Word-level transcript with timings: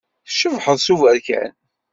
Tcebḥeḍ 0.27 0.77
s 0.85 0.87
uberkan. 0.93 1.51